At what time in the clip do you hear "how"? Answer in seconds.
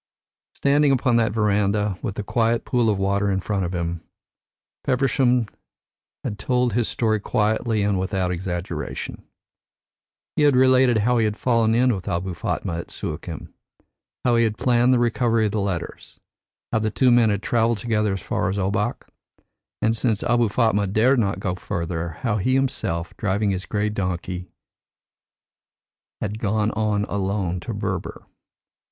10.97-11.19, 14.25-14.37, 16.71-16.79, 22.21-22.37